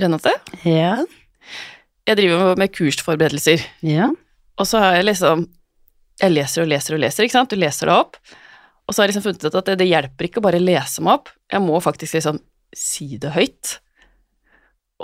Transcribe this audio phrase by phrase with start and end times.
[0.00, 0.32] Renate,
[0.64, 0.96] Ja.
[2.06, 4.10] jeg driver med kursforberedelser, Ja.
[4.58, 5.46] og så har jeg liksom
[6.20, 7.50] Jeg leser og leser og leser, ikke sant?
[7.50, 8.16] Du leser det opp,
[8.88, 11.02] og så har jeg liksom funnet ut at det, det hjelper ikke å bare lese
[11.04, 12.38] meg opp, jeg må faktisk liksom
[12.74, 13.74] si det høyt.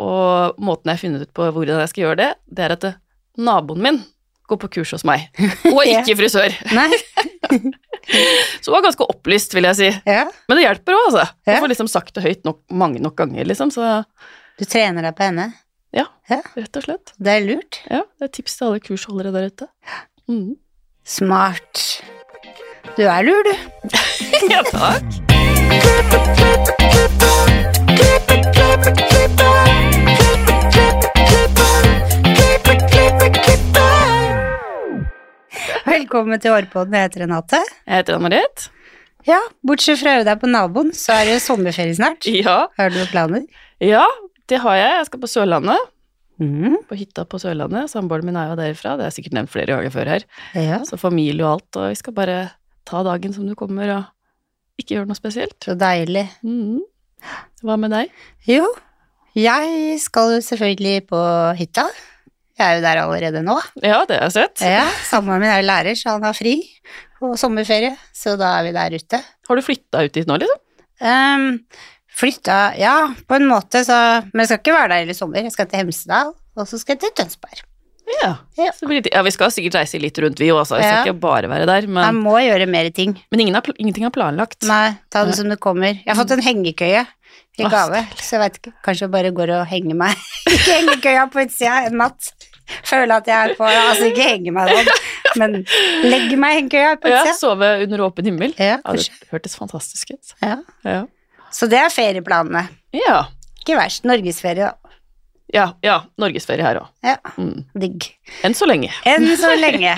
[0.01, 2.80] Og måten jeg har funnet ut på hvordan jeg skal gjøre det, det er at
[2.86, 2.95] det,
[3.36, 4.00] naboen min
[4.48, 5.29] går på kurs hos meg,
[5.68, 6.56] og ikke frisør.
[8.62, 9.90] Så hun var ganske opplyst, vil jeg si.
[10.09, 10.24] Ja.
[10.48, 11.27] Men det hjelper òg, altså.
[11.46, 11.61] Ja.
[11.61, 13.68] får liksom sagt det høyt nok, mange nok ganger, liksom.
[13.74, 13.84] Så
[14.63, 15.49] Du trener deg på henne.
[15.91, 17.11] Ja, rett og slett.
[17.19, 17.80] Det er lurt.
[17.91, 19.66] Ja, det er tips til alle kursholdere der ute.
[20.30, 20.53] Mm.
[21.03, 21.80] Smart.
[22.95, 23.51] Du er lur, du.
[24.53, 25.03] Ja, takk.
[35.91, 36.95] Velkommen til Hårpodden.
[36.95, 37.67] Jeg heter Renate.
[37.83, 38.69] Jeg heter Ann-Marit.
[39.27, 42.31] Ja, bortsett fra å øve deg på naboen, så er det sommerferie snart.
[42.31, 42.69] Ja.
[42.79, 43.48] Har du noen planer?
[43.83, 44.06] ja,
[44.51, 44.92] det har jeg.
[44.98, 45.88] Jeg skal på Sørlandet.
[46.42, 46.78] Mm.
[46.88, 47.91] På hytta på Sørlandet.
[47.92, 48.97] Samboeren min er jo derifra.
[48.98, 50.25] Det jeg sikkert nevnt flere ganger før her.
[50.58, 51.78] Ja, Så familie og alt.
[51.78, 52.39] Og vi skal bare
[52.89, 55.55] ta dagen som du kommer, og ikke gjøre noe spesielt.
[55.62, 56.25] så deilig.
[56.42, 56.80] Mm.
[57.62, 58.11] Hva med deg?
[58.48, 58.64] Jo,
[59.39, 61.20] jeg skal jo selvfølgelig på
[61.61, 61.86] hytta.
[62.58, 63.55] Jeg er jo der allerede nå.
[63.80, 64.64] Ja, det har jeg sett.
[64.67, 66.56] Ja, Samboeren min er jo lærer, så han har fri
[67.22, 69.22] og sommerferie, så da er vi der ute.
[69.48, 70.58] Har du flytta ut dit nå, liksom?
[71.02, 71.47] Um,
[72.18, 72.96] flytta, ja,
[73.28, 73.96] på en måte, så
[74.32, 75.42] Men jeg skal ikke være der hele sommer.
[75.42, 77.62] Jeg skal til Hemsedal, og så skal jeg til Tønsberg.
[78.22, 78.32] Ja.
[78.58, 78.70] Ja.
[78.77, 80.77] Så blir litt, ja, vi skal sikkert reise litt rundt, vi også.
[80.77, 81.02] Vi skal Ja.
[81.06, 81.86] ikke bare være der.
[81.86, 83.14] Jeg må gjøre mer ting.
[83.30, 84.62] men ingen har, ingenting er planlagt.
[84.68, 85.94] Nei, ta det som det kommer.
[85.94, 87.06] Jeg har fått en hengekøye
[87.58, 88.72] i gave, så jeg veit ikke.
[88.84, 90.16] Kanskje jeg bare går og henger meg
[90.52, 92.33] Ikke hengekøya på utsida en natt.
[92.84, 94.88] Føler at jeg er på Altså ikke henge meg sånn,
[95.36, 95.56] men
[96.05, 98.55] legge meg i hengekøya på Ja, sove under åpen himmel.
[98.58, 100.34] Ja, Ja, det hørtes fantastisk ut.
[100.42, 100.58] Ja.
[100.84, 101.02] Ja.
[101.53, 102.67] Så det er ferieplanene.
[102.97, 103.27] Ja.
[103.62, 104.05] Ikke verst.
[104.08, 104.77] Norgesferie, da.
[105.53, 105.98] Ja, ja.
[106.20, 106.86] Norgesferie her òg.
[107.05, 107.64] Ja, Mm.
[107.78, 108.06] digg.
[108.42, 108.89] Enn så lenge.
[109.05, 109.92] Enn så lenge.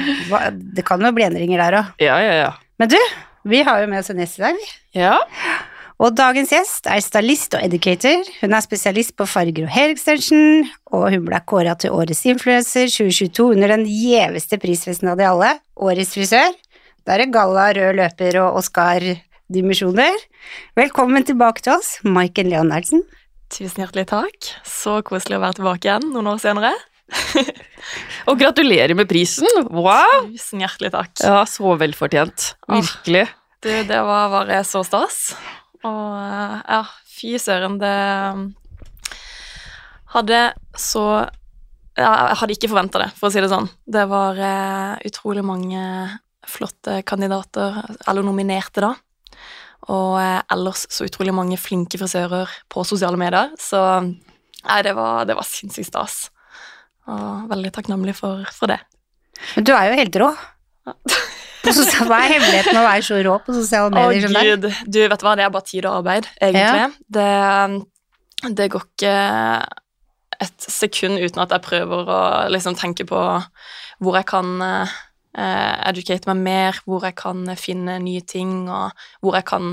[0.74, 1.92] Det kan jo bli endringer der òg.
[2.02, 2.50] Ja, ja, ja.
[2.78, 2.98] Men du,
[3.46, 4.58] vi har jo med oss en gjest i dag.
[4.58, 5.00] vi.
[5.00, 5.14] Ja,
[6.02, 8.24] Og dagens gjest er stylist og educator.
[8.40, 12.90] Hun er spesialist på farger og hair extension, og hun ble kåra til Årets influenser
[12.90, 16.50] 2022 under den gjeveste prisfesten av de alle, Årets frisør.
[17.06, 18.58] Da er det galla, rød løper og
[19.44, 20.16] Oscar-dimensjoner.
[20.74, 23.02] Velkommen tilbake til oss, Maiken Leonardsen.
[23.52, 24.48] Tusen hjertelig takk.
[24.64, 26.72] Så koselig å være tilbake igjen noen år senere.
[28.30, 29.44] Og gratulerer med prisen!
[29.68, 30.30] Wow!
[30.32, 31.12] Tusen hjertelig takk.
[31.20, 32.54] Ja, så velfortjent.
[32.72, 33.26] Virkelig.
[33.60, 35.36] Du, det var bare så stas.
[35.84, 37.94] Og eh, ja, fy søren, det
[38.32, 38.48] um,
[40.16, 43.68] hadde så ja, Jeg hadde ikke forventa det, for å si det sånn.
[43.84, 45.84] Det var eh, utrolig mange
[46.48, 48.96] flotte kandidater, eller nominerte, da.
[49.92, 53.50] Og eh, ellers så utrolig mange flinke frisører på sosiale medier.
[53.60, 56.18] Så nei, det var, det var sinnssykt stas.
[57.10, 58.78] Og veldig takknemlig for, for det.
[59.56, 60.30] Men du er jo helt rå.
[61.64, 64.50] Sosial- Hva er hemmeligheten med å være så rå på sosiale medier deg?
[64.50, 66.88] gud, du vet hva, det er bare tid og arbeid, egentlig.
[67.16, 69.14] Det, det går ikke
[70.44, 72.20] et sekund uten at jeg prøver å
[72.52, 73.20] liksom tenke på
[74.02, 74.48] hvor jeg kan
[75.36, 79.70] eh, educate meg mer, hvor jeg kan finne nye ting, og hvor jeg kan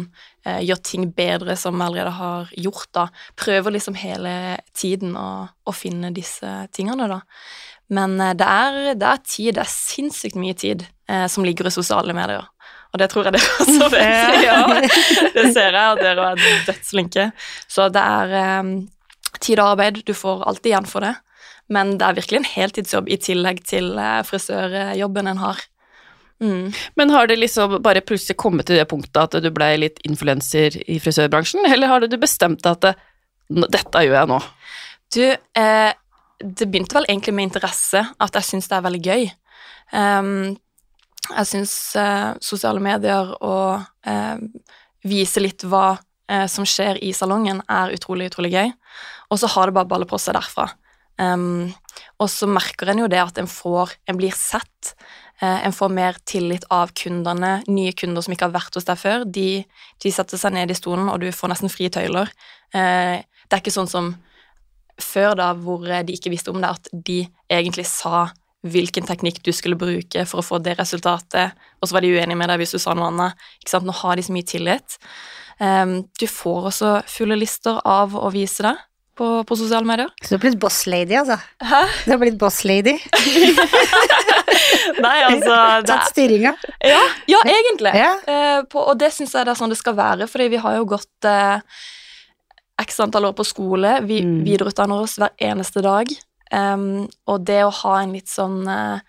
[0.48, 3.08] uh, gjøre ting bedre som jeg allerede har gjort, da.
[3.40, 4.34] Prøver liksom hele
[4.78, 7.22] tiden å, å finne disse tingene, da.
[7.92, 10.88] Men uh, det er, det er tid, det er sinnssykt mye tid
[11.28, 12.46] som ligger i sosiale medier.
[12.92, 14.46] Og det tror jeg dere også vet.
[14.46, 14.60] ja,
[15.36, 17.28] det ser jeg, at dere er dødsflinke.
[17.72, 18.72] Så det er um,
[19.40, 20.02] tid og arbeid.
[20.08, 21.14] Du får alltid igjen for det.
[21.70, 25.62] Men det er virkelig en heltidsjobb i tillegg til eh, frisørjobben en har.
[26.42, 26.72] Mm.
[26.98, 30.80] Men har det liksom bare plutselig kommet til det punktet at du ble litt influenser
[30.90, 34.40] i frisørbransjen, eller har du bestemt deg at det, dette gjør jeg nå?
[35.14, 35.24] Du,
[35.62, 35.92] eh,
[36.42, 39.30] det begynte vel egentlig med interesse, at jeg syns det er veldig gøy.
[39.92, 40.58] Um,
[41.30, 44.42] jeg syns eh, sosiale medier og eh,
[45.08, 45.94] vise litt hva
[46.32, 48.72] eh, som skjer i salongen, er utrolig, utrolig gøy.
[49.32, 50.68] Og så har det bare ballet på seg derfra.
[51.22, 51.72] Ehm,
[52.22, 54.96] og så merker en jo det at en får En blir sett.
[55.42, 57.64] Uh, en får mer tillit av kundene.
[57.66, 59.64] Nye kunder som ikke har vært hos deg før, de,
[59.98, 62.30] de setter seg ned i stolen, og du får nesten frie tøyler.
[62.76, 64.12] Uh, det er ikke sånn som
[65.02, 68.28] før, da, hvor eh, de ikke visste om det, at de egentlig sa
[68.62, 72.38] hvilken teknikk du skulle bruke for å få det resultatet, og så var de uenige
[72.38, 73.48] med deg hvis du sa noe annet.
[73.64, 73.90] Ikke sant?
[73.90, 75.00] Nå har de så mye tillit.
[75.58, 78.76] Um, du får også fulle lister av å vise det
[79.22, 80.10] på, på sosiale medier.
[80.24, 81.38] Så du har blitt boss lady, altså.
[81.62, 81.84] Hæ?
[82.08, 82.96] Du har blitt boss lady.
[85.02, 86.54] Nei, altså det, Tatt styringa.
[86.86, 87.94] ja, ja, egentlig.
[87.98, 88.12] Ja.
[88.28, 90.78] Eh, på, og det syns jeg det er sånn det skal være, fordi vi har
[90.80, 91.62] jo gått eh,
[92.82, 93.98] x antall år på skole.
[94.10, 94.42] Vi Mm.
[94.48, 96.12] videreutdanner oss hver eneste dag.
[96.52, 99.00] um, og det å ha en litt sånn eh,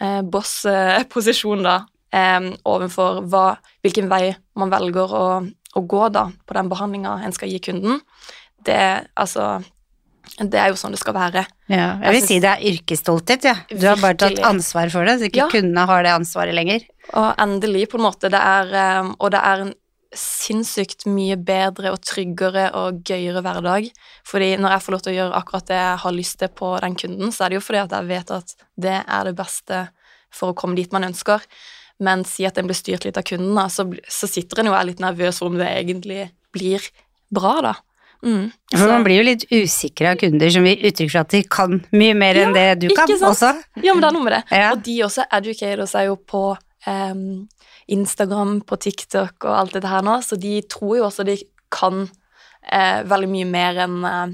[0.00, 1.78] eh, boss-posisjon, da,
[2.12, 3.46] um, overfor hva,
[3.82, 8.02] hvilken vei man velger å, å gå da, på den behandlinga en skal gi kunden,
[8.64, 9.64] det, altså,
[10.38, 11.44] det er jo sånn det skal være.
[11.72, 13.54] Ja, jeg vil Jeg si det er yrkesstolthet, ja.
[13.70, 15.48] Du har bare tatt ansvar for det, så ikke Ja.
[15.52, 16.84] kundene har det ansvaret lenger.
[17.12, 18.30] Og endelig, på en måte.
[18.30, 19.74] Det er, og det er en
[20.14, 23.90] sinnssykt mye bedre og tryggere og gøyere hverdag.
[24.28, 26.72] Fordi når jeg får lov til å gjøre akkurat det jeg har lyst til på
[26.84, 29.88] den kunden, så er det jo fordi at jeg vet at det er det beste
[30.32, 31.40] for å komme dit man ønsker.
[32.02, 34.80] Men si at en blir styrt litt av kunden, så, så sitter en jo og
[34.80, 36.84] er litt nervøs for om det egentlig blir
[37.32, 37.74] bra, da.
[38.22, 38.50] Mm.
[38.70, 41.80] For man blir jo litt usikker av kunder som gir uttrykk for at de kan
[41.90, 43.50] mye mer enn det du kan også.
[43.82, 44.42] Ja, men det er noe med det.
[44.54, 44.68] Ja.
[44.74, 46.44] Og de også educater seg jo på
[46.86, 47.24] um,
[47.90, 51.36] Instagram, på TikTok og alt dette her nå, så de tror jo også de
[51.72, 54.24] kan uh, veldig mye mer enn uh,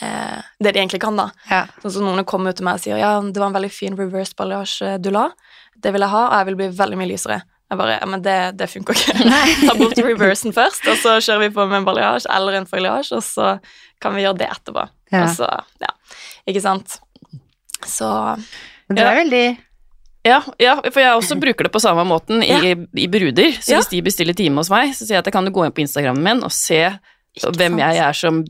[0.00, 1.28] eh, det de egentlig kan, da.
[1.50, 1.64] Ja.
[1.82, 3.98] Sånn som noen kommer ut til meg og sier ja, det var en veldig fin
[3.98, 5.28] reverse balayage du la,
[5.76, 7.42] det vil jeg ha, og jeg vil bli veldig mye lysere.
[7.72, 9.14] Jeg bare, ja, men det, det funker ikke.
[9.64, 13.16] Ta bort reversen først, og så kjører vi på med en balayage eller en foliage,
[13.16, 13.54] og så
[14.02, 14.84] kan vi gjøre det etterpå.
[15.14, 15.22] Ja.
[15.22, 15.48] Og så,
[15.80, 15.92] ja,
[16.52, 16.98] ikke sant?
[17.88, 18.10] Så
[18.86, 19.46] Men det er veldig
[20.28, 23.56] Ja, ja, for jeg også bruker det på samme måten i, i bruder.
[23.56, 25.74] Så hvis de bestiller time hos meg, så sier jeg at jeg kan gå inn
[25.74, 26.84] på Instagrammen min og se
[27.40, 28.44] hvem jeg er som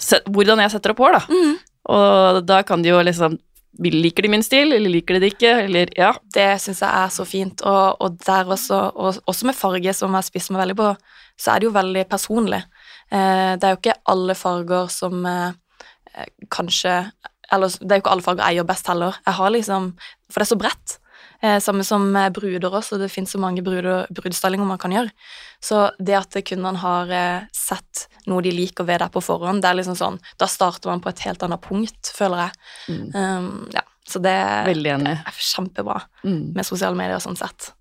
[0.00, 1.20] Hvordan jeg setter opp hår, da.
[1.28, 1.56] Mm.
[1.92, 3.34] Og da kan de jo liksom
[3.78, 6.10] Liker de min stil, eller liker de det ikke, eller ja.
[6.34, 7.62] Det syns jeg er så fint.
[7.62, 10.88] Og, og der også, og også med farge, som jeg spisser meg veldig på,
[11.40, 12.60] så er det jo veldig personlig.
[13.10, 15.52] Eh, det er jo ikke alle farger som eh,
[16.50, 16.92] kanskje
[17.50, 19.16] Eller det er jo ikke alle farger jeg gjør best heller.
[19.26, 19.88] Jeg har liksom
[20.30, 20.99] For det er så bredt.
[21.42, 24.06] Eh, samme som eh, bruder også, det finnes så mange bruder-
[24.58, 25.10] man kan gjøre.
[25.60, 29.70] Så det at kundene har eh, sett noe de liker ved deg på forhånd, det
[29.70, 32.52] er liksom sånn Da starter man på et helt annet punkt, føler jeg.
[32.88, 33.14] Mm.
[33.14, 34.86] Um, ja, så det det
[35.26, 36.52] er kjempebra Mm.
[36.54, 37.72] med sosiale medier sånn sett.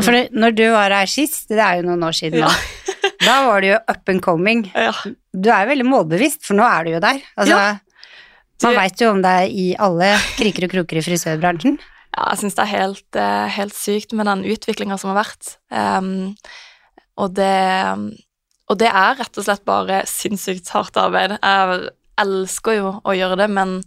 [0.00, 2.48] For det, når du var her sist, det er jo noen år siden Ja.
[3.26, 4.70] da var du jo up and coming.
[4.74, 4.92] Ja.
[5.34, 7.20] Du er jo veldig målbevisst, for nå er du jo der.
[7.36, 7.78] Altså.
[8.62, 11.76] Man veit jo om deg i alle kriker og kroker i frisørbransjen.
[12.12, 15.56] Ja, jeg syns det er helt, eh, helt sykt med den utviklinga som har vært.
[15.70, 16.34] Um,
[17.16, 18.20] og det
[18.70, 21.34] Og det er rett og slett bare sinnssykt hardt arbeid.
[21.42, 23.82] Jeg elsker jo å gjøre det, men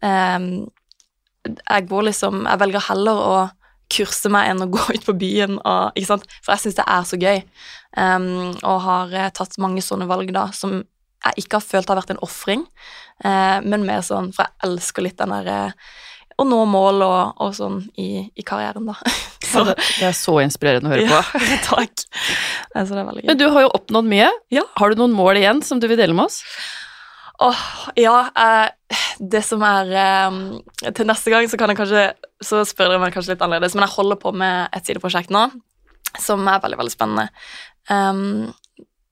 [0.00, 0.46] um,
[1.44, 3.34] jeg går liksom Jeg velger heller å
[3.92, 6.26] kurse meg enn å gå ut på byen og Ikke sant?
[6.42, 7.42] For jeg syns det er så gøy.
[7.96, 11.96] Um, og har eh, tatt mange sånne valg da som jeg ikke har følt har
[11.96, 12.64] vært en ofring,
[13.24, 15.60] uh, men mer sånn For jeg elsker litt den derre
[16.38, 18.96] å nå mål og, og sånn i, i karrieren, da.
[19.54, 21.18] Så, Det er så inspirerende å høre på.
[21.44, 22.06] ja, takk.
[22.74, 23.28] Altså, det er veldig gøy.
[23.28, 24.30] Men du har jo oppnådd mye.
[24.50, 24.64] Ja.
[24.80, 26.40] Har du noen mål igjen som du vil dele med oss?
[27.44, 27.60] Åh,
[27.98, 32.04] ja, eh, det som er eh, Til neste gang så kan jeg kanskje
[32.46, 35.48] Så spør dere meg kanskje litt annerledes, men jeg holder på med et sideprosjekt nå
[36.22, 37.24] som er veldig, veldig spennende.
[37.90, 38.52] Um,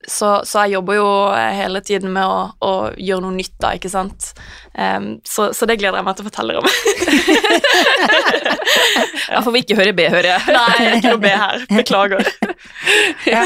[0.09, 3.91] så, så jeg jobber jo hele tiden med å, å gjøre noe nytt, da, ikke
[3.93, 4.33] sant.
[4.75, 6.67] Um, så, så det gleder jeg meg til å fortelle om.
[9.33, 10.53] Ja, får vi ikke høre B, hører jeg.
[10.53, 11.67] Nei, ikke noe B her.
[11.71, 12.27] Beklager.
[13.27, 13.43] Ja.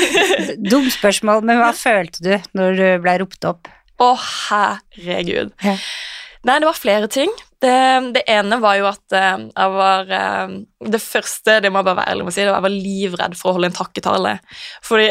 [0.61, 3.69] Dumt spørsmål, men hva følte du når du ble ropt opp?
[4.03, 4.09] Å,
[4.49, 5.53] herregud.
[5.63, 7.33] Nei, det var flere ting.
[7.63, 10.57] Det, det ene var jo at eh, jeg var eh,
[10.93, 12.75] Det første, det må jeg bare være ærlig med å si, det var jeg var
[12.75, 14.37] livredd for å holde en takketale.
[14.85, 15.09] Fordi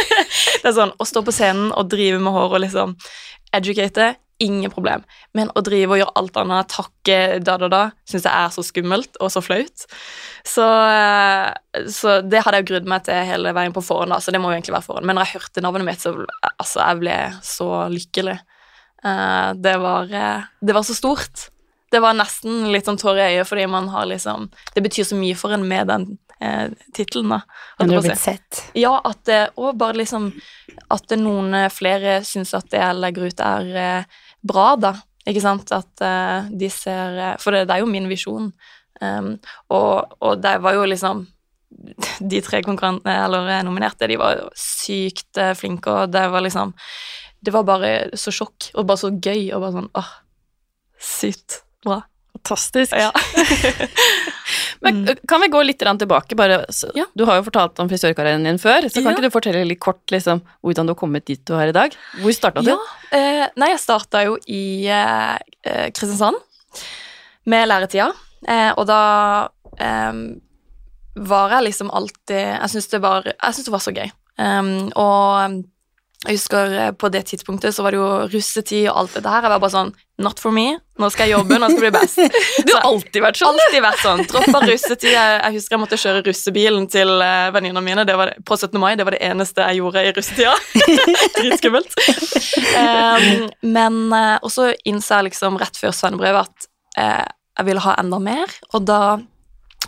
[0.62, 2.96] det er sånn Å stå på scenen og drive med hår og liksom
[3.54, 5.06] educate, ingen problem.
[5.38, 8.66] Men å drive og gjøre alt annet, takke da, da, da, syns jeg er så
[8.66, 9.86] skummelt og så flaut.
[10.44, 14.34] Så, eh, så det hadde jeg grudd meg til hele veien på forhånd, da, så
[14.34, 15.06] det må jo egentlig være forhånd.
[15.06, 16.12] Men når jeg hørte navnet mitt, så
[16.50, 18.40] altså, jeg ble så lykkelig.
[19.62, 21.46] Det, var, det var så stort.
[21.96, 25.16] Det var nesten litt sånn tårer i øyet, fordi man har liksom Det betyr så
[25.16, 26.02] mye for en med den
[26.44, 27.40] eh, tittelen, da.
[27.78, 28.60] Men du har blitt sett.
[28.76, 30.28] Ja, at det, og bare liksom
[30.92, 34.92] At noen eh, flere syns at det jeg legger ut, er eh, bra, da.
[35.24, 35.72] Ikke sant?
[35.72, 38.52] At eh, de ser eh, For det, det er jo min visjon.
[39.00, 39.34] Um,
[39.72, 41.26] og, og det var jo liksom
[42.32, 46.76] De tre konkurrentene, eller eh, nominerte, de var sykt flinke, og det var liksom
[47.40, 50.18] Det var bare så sjokk, og bare så gøy, og bare sånn åh,
[51.00, 52.02] sykt bra.
[52.36, 52.92] Fantastisk.
[52.98, 53.10] Ja.
[54.80, 55.16] Men Mm.
[55.28, 56.36] kan vi gå litt tilbake?
[56.36, 56.64] Bare,
[56.94, 57.04] Ja.
[57.14, 59.10] Du har jo fortalt om frisørkarrieren din før, så kan Ja.
[59.16, 61.96] ikke du fortelle litt kort liksom, hvordan du har kommet dit du er i dag?
[62.20, 62.70] Hvor starta du?
[62.70, 62.78] Ja,
[63.12, 66.36] eh, nei, jeg starta jo i eh, eh, Kristiansand
[67.46, 68.12] med læretida,
[68.46, 70.12] eh, og da eh,
[71.16, 74.10] var jeg liksom alltid Jeg syns det, var- jeg synes det var så gøy.
[74.38, 75.64] Um, og
[76.26, 79.46] Jeg husker eh, På det tidspunktet så var det jo russetid og alt dette her.
[79.46, 80.78] Jeg var bare sånn Not for me.
[80.96, 82.38] Nå skal jeg jobbe, nå skal jeg bli best.
[82.66, 83.58] Du har alltid vært sånn.
[83.60, 84.22] Alltid vært sånn.
[84.30, 85.10] Droppa russetid.
[85.12, 88.78] Jeg, jeg husker jeg måtte kjøre russebilen til uh, venninnene mine det var på 17.
[88.80, 88.94] mai.
[88.96, 90.54] Det var det eneste jeg gjorde i russetida.
[91.36, 91.98] Dritskummelt.
[92.80, 93.44] Um,
[93.76, 97.26] men uh, også innså jeg liksom rett før svennebrevet at uh,
[97.60, 99.00] jeg ville ha enda mer, og da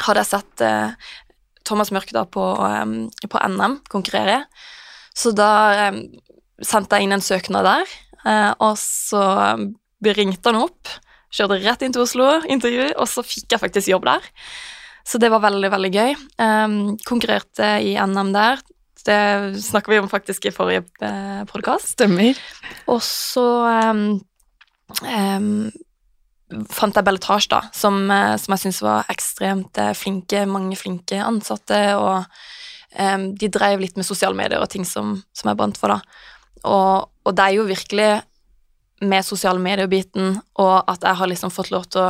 [0.04, 1.09] hadde jeg sett uh,
[1.68, 4.42] Thomas Mørkedal på, um, på NM konkurrere.
[5.16, 6.04] Så da um,
[6.65, 7.93] sendte jeg inn en søknad der,
[8.25, 9.23] uh, og så
[10.05, 10.97] ringte han opp.
[11.35, 14.29] Kjørte rett inn til Oslo, intervju, og så fikk jeg faktisk jobb der.
[15.09, 16.17] Så det var veldig, veldig gøy.
[16.41, 18.61] Um, konkurrerte i NM der.
[19.09, 19.21] Det
[19.65, 21.95] snakker vi om faktisk i forrige uh, podkast.
[21.95, 22.37] Stemmer.
[22.93, 23.45] Og så
[23.93, 24.19] um,
[26.73, 30.45] fant jeg Belletage, da, som, uh, som jeg syns var ekstremt uh, flinke.
[30.49, 32.25] Mange flinke ansatte, og
[33.00, 36.37] um, de drev litt med sosiale medier og ting som, som jeg brant for, da.
[36.65, 38.09] Og, og, det er jo virkelig
[39.00, 42.09] med sosiale medier-biten, og at jeg har liksom fått lov til å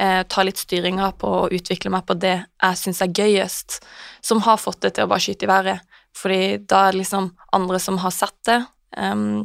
[0.00, 3.82] eh, ta litt styringa på å utvikle meg på det jeg syns er gøyest,
[4.24, 5.98] som har fått det til å bare skyte i været.
[6.16, 8.58] Fordi da er det liksom andre som har sett det,
[8.96, 9.44] um,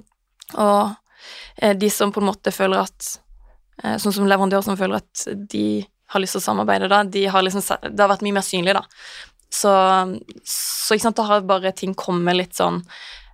[0.55, 0.95] og
[1.57, 3.15] de som på en måte føler at
[4.01, 7.03] Sånn som leverandør som føler at de har lyst til å samarbeide, da.
[7.05, 8.81] De har liksom, det har vært mye mer synlig, da.
[9.53, 9.71] Så,
[10.43, 12.81] så ikke sant, da har bare ting kommet litt sånn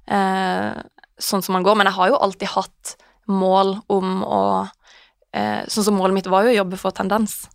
[0.05, 0.75] eh,
[1.23, 1.77] sånn som man går.
[1.79, 2.93] Men jeg har jo alltid hatt
[3.31, 4.43] mål om å
[5.33, 7.45] eh, Sånn som målet mitt var jo å jobbe for Tendens.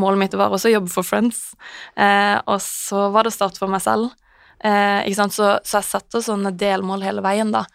[0.00, 1.52] Målet mitt var også å jobbe for Friends.
[1.96, 4.10] Eh, og så var det å starte for meg selv.
[4.64, 7.66] sant, så, så jeg setter sånne delmål hele veien, da.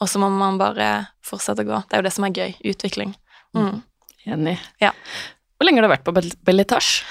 [0.00, 0.88] og så må man bare
[1.22, 1.78] fortsette å gå.
[1.86, 2.54] Det er jo det som er gøy.
[2.72, 3.14] Utvikling.
[3.54, 3.82] Mm.
[4.26, 4.56] Enig.
[4.82, 4.92] Ja.
[5.56, 6.14] Hvor lenge har du vært på
[6.46, 7.04] Belletage?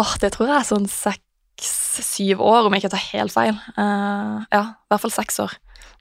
[0.00, 3.58] Åh, det tror jeg er sånn seks-syv år, om jeg ikke tar helt feil.
[3.76, 5.54] Uh, ja, i hvert fall seks år.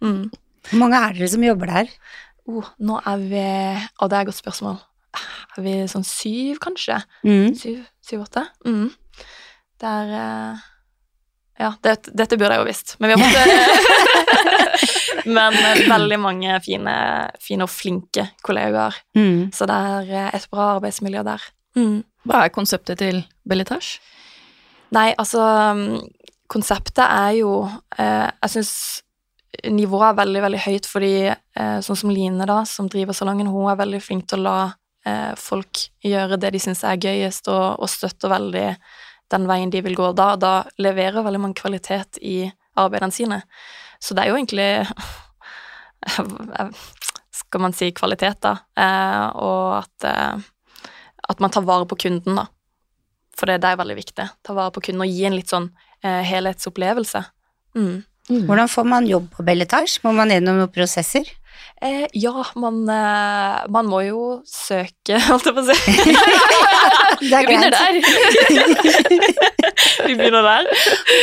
[0.04, 0.32] Mm.
[0.70, 1.94] Hvor mange er dere som jobber der?
[2.50, 4.78] Oh, nå er vi Å, det er et godt spørsmål.
[5.58, 7.00] Er vi sånn syv, kanskje?
[7.28, 7.54] Mm.
[8.04, 8.46] Syv-åtte?
[8.68, 8.90] Mm.
[9.82, 10.64] Det er uh,
[11.62, 13.42] Ja, det, dette burde jeg jo visst, men vi har fått
[15.38, 15.56] Men
[15.88, 16.94] veldig mange fine,
[17.40, 18.98] fine og flinke kollegaer.
[19.16, 19.54] Mm.
[19.56, 21.46] Så det er et bra arbeidsmiljø der.
[21.80, 22.02] Mm.
[22.28, 24.02] Hva er konseptet til Belletage?
[24.94, 25.42] Nei, altså
[26.52, 27.64] Konseptet er jo
[27.98, 28.74] eh, Jeg syns
[29.62, 33.70] nivået er veldig, veldig høyt, fordi eh, sånn som Line, da, som driver salongen, hun
[33.72, 34.58] er veldig flink til å la
[35.06, 38.68] eh, folk gjøre det de syns er gøyest, og, og støtter veldig
[39.34, 40.12] den veien de vil gå.
[40.18, 43.42] Da, da leverer veldig mange kvalitet i arbeidene sine.
[44.02, 44.70] Så det er jo egentlig
[47.34, 48.58] Skal man si kvalitet, da.
[48.78, 50.06] Eh, og at,
[51.30, 52.46] at man tar vare på kunden, da.
[53.34, 54.26] For det, det er veldig viktig.
[54.46, 55.70] Ta vare på kunden og gi en litt sånn
[56.04, 57.22] helhetsopplevelse.
[57.80, 58.04] Mm.
[58.30, 58.46] Mm.
[58.48, 60.00] Hvordan får man jobb på Belletage?
[60.04, 61.28] Må man gjennom noen prosesser?
[61.84, 65.76] Eh, ja, man, eh, man, må jo søke, holdt jeg på å si.
[67.24, 67.98] Vi begynner der.
[70.08, 70.70] vi begynner der.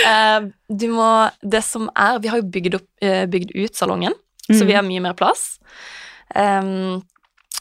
[0.08, 1.08] Eh, du må
[1.42, 4.14] Det som er Vi har jo bygd, opp, eh, bygd ut salongen,
[4.48, 4.54] mm.
[4.54, 5.58] så vi har mye mer plass.
[6.32, 7.02] Um,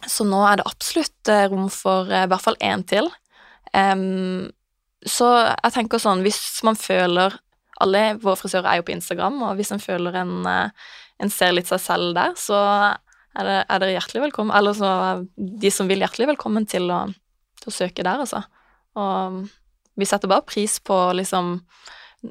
[0.07, 3.09] så nå er det absolutt eh, rom for i hvert fall én til.
[3.73, 4.47] Um,
[5.03, 7.35] så jeg tenker sånn, hvis man føler
[7.83, 11.69] Alle våre frisører er jo på Instagram, og hvis en føler en, en ser litt
[11.69, 14.55] seg selv der, så er, det, er dere hjertelig velkommen.
[14.57, 14.91] Eller så
[15.35, 17.05] de som vil, hjertelig velkommen til å,
[17.61, 18.43] til å søke der, altså.
[18.99, 19.45] Og
[19.99, 21.57] vi setter bare pris på liksom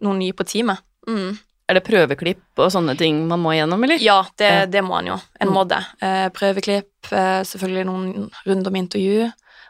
[0.02, 0.85] noen nye på teamet.
[1.09, 1.37] Mm.
[1.69, 4.00] Er det prøveklipp og sånne ting man må gjennom, eller?
[4.00, 5.19] Ja, det, det må en jo.
[5.40, 5.83] En må det.
[6.05, 9.28] Eh, prøveklipp, eh, selvfølgelig noen runder med intervju,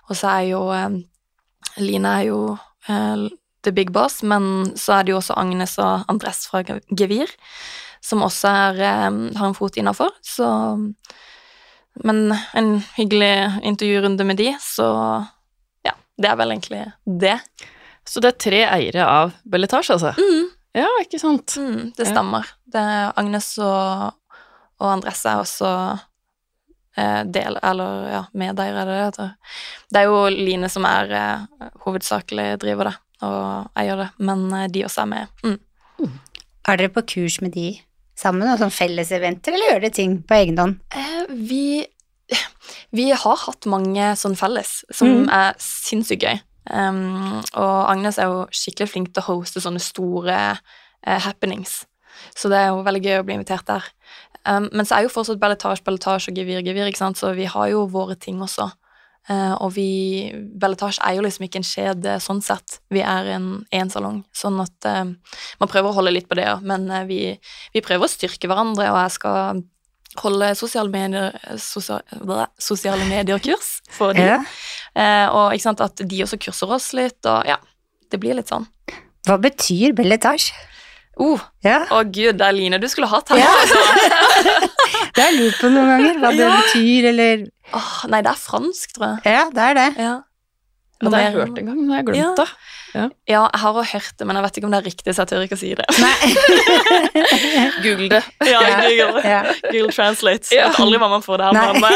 [0.08, 0.98] og så er jo eh,
[1.78, 2.38] Line er jo
[2.90, 3.26] eh,
[3.68, 7.30] the big boss, men så er det jo også Agnes og Andres fra Gevir,
[8.04, 9.08] som også er, eh,
[9.38, 10.48] har en fot innafor, så
[11.98, 14.86] Men en hyggelig intervjurunde med de, så
[15.82, 17.40] ja, det er vel egentlig det.
[18.06, 20.12] Så det er tre eiere av Belletage, altså?
[20.14, 20.46] Mm.
[20.78, 21.56] Ja, ikke sant?
[21.58, 22.46] Mm, det stemmer.
[22.70, 24.14] Det er Agnes og,
[24.78, 25.72] og Andres er også
[26.94, 29.34] eh, del, eller ja, medeiere, er det det heter.
[29.90, 34.46] Det er jo Line som er eh, hovedsakelig driver det og jeg gjør det, men
[34.54, 35.44] eh, de også er med.
[35.44, 35.58] Mm.
[36.68, 37.68] Er dere på kurs med de
[38.18, 40.76] sammen, og sånn felleseventer, eller gjør dere ting på egen hånd?
[40.94, 41.86] Eh, vi,
[42.98, 45.28] vi har hatt mange sånn felles, som Mm.
[45.32, 46.40] er sinnssykt gøy.
[46.68, 51.86] Um, og Agnes er jo skikkelig flink til å hoste sånne store uh, happenings,
[52.36, 53.86] så det er jo veldig gøy å bli invitert der.
[54.44, 57.46] Um, men så er jo fortsatt balletasje, balletasje og Gevir, Gevir, ikke sant, så vi
[57.48, 58.68] har jo våre ting også.
[59.28, 59.88] Eh, og vi
[60.32, 62.78] Belletage er jo liksom ikke en kjede sånn sett.
[62.92, 64.22] Vi er en én salong.
[64.36, 65.10] Sånn at eh,
[65.60, 66.56] man prøver å holde litt på det, ja.
[66.64, 67.20] Men eh, vi,
[67.74, 69.64] vi prøver å styrke hverandre, og jeg skal
[70.22, 72.00] holde sosiale medier, sosial,
[72.58, 74.24] sosiale medier-kurs for de.
[74.24, 74.38] Ja.
[75.30, 77.60] Og ikke sant, at de også kurser oss litt, og ja.
[78.08, 78.64] Det blir litt sånn.
[79.28, 80.54] Hva betyr belletage?
[81.18, 83.40] Oh, Ja, å gud, det er Line du skulle hatt her.
[83.42, 83.50] Ja.
[85.18, 86.50] Det har jeg lurt på noen ganger, hva det Ja.
[86.62, 87.40] betyr, eller
[87.74, 89.32] oh, nei, det er fransk, tror jeg.
[89.34, 89.86] Ja, det er det.
[89.98, 90.12] Ja.
[90.98, 92.34] Ja, det har jeg hørt en gang, men jeg har glemt Ja.
[92.44, 92.48] det.
[92.94, 95.22] Ja, jeg har også hørt det, men jeg vet ikke om det er riktig, så
[95.22, 95.84] jeg tør ikke å si det.
[97.84, 98.22] Google det.
[98.46, 98.80] Ja, Ja.
[98.88, 99.42] Google, Ja.
[99.72, 100.48] Google Translate.
[100.54, 100.56] Ja.
[100.62, 101.92] Jeg vet aldri hva man får der, her med.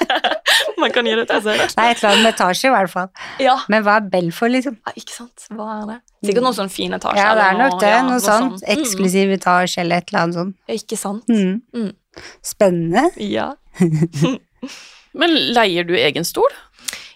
[0.82, 1.60] man kan gi det til seg.
[1.78, 3.08] Nei, et eller annet med etasje i hvert fall.
[3.42, 3.54] Ja.
[3.72, 4.78] Men hva er Bell for, liksom?
[4.86, 5.46] ja, ikke sant.
[5.56, 5.98] Hva er det?
[6.28, 7.20] Sikkert noen sånn fin etasje.
[7.22, 7.90] Ja, det er nok det.
[7.94, 8.58] ja, Noe sånt.
[8.60, 8.66] sånt.
[8.74, 10.56] Eksklusiv etasje eller et eller annet sånt.
[10.56, 11.30] Mm, ja, ikke sant.
[11.30, 11.60] Mm.
[11.76, 12.24] Mm.
[12.50, 13.04] Spennende.
[13.24, 13.48] Ja.
[15.20, 16.50] Men leier du egen stol?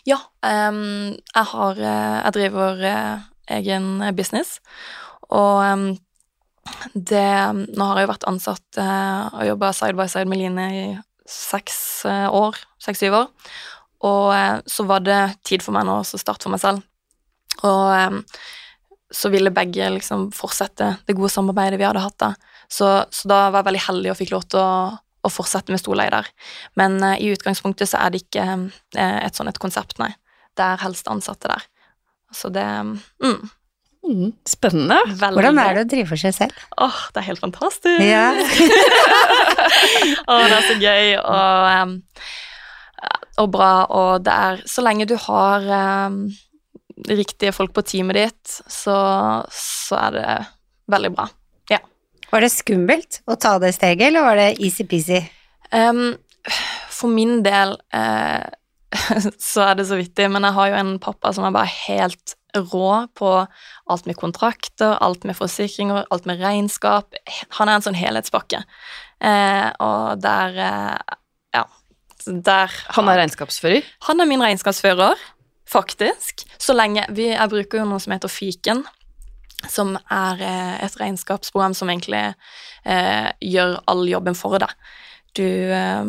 [0.09, 3.23] Ja, Um, jeg har eh, Jeg driver uh,
[3.57, 4.59] egen business,
[5.33, 5.85] og um,
[6.93, 7.23] det
[7.73, 10.83] Nå har jeg jo vært ansatt uh, og jobba side by side med Line i
[11.29, 13.31] seks eh, år, seks-syv år,
[14.05, 16.85] og eh, så var det tid for meg nå å starte for meg selv.
[17.65, 18.21] Og ehm,
[19.15, 22.33] så ville begge liksom fortsette det gode samarbeidet vi hadde hatt da.
[22.69, 24.73] Så, så da var jeg veldig heldig og fikk lov til å,
[25.25, 26.29] å fortsette med storleie der.
[26.81, 28.67] Men uh, i utgangspunktet så er det ikke uh,
[28.99, 30.11] et sånn et konsept, nei.
[30.59, 31.69] Det er helst ansatte der.
[32.35, 33.39] Så det mm,
[34.05, 34.99] Mm, spennende.
[35.09, 36.65] veldig Hvordan er det å drive for seg selv?
[36.85, 38.03] Åh, det er helt fantastisk!
[38.05, 38.27] Ja.
[40.31, 41.95] Åh, det er så gøy og,
[43.41, 45.65] og bra, og det er Så lenge du har
[46.09, 46.27] um,
[47.09, 48.99] riktige folk på teamet ditt, så,
[49.49, 50.29] så er det
[50.93, 51.31] veldig bra.
[52.35, 55.21] Var det skummelt å ta det steget, eller var det easy-peasy?
[55.71, 56.17] Um,
[56.91, 58.43] for min del uh,
[59.51, 62.35] så er det så vittig, men jeg har jo en pappa som er bare helt
[62.55, 63.31] rå på
[63.91, 67.15] alt med kontrakter, alt med forsikringer, alt med regnskap.
[67.59, 68.63] Han er en sånn helhetspakke.
[69.21, 71.17] Eh, og der eh,
[71.55, 71.65] Ja.
[72.27, 73.83] Der Han er regnskapsfører.
[74.07, 75.15] han er min regnskapsfører,
[75.69, 76.47] faktisk.
[76.59, 78.85] Så lenge vi, Jeg bruker jo noe som heter Fiken,
[79.69, 82.35] som er eh, et regnskapsprogram som egentlig
[82.85, 84.73] eh, gjør all jobben for deg.
[85.35, 86.05] Du, eh,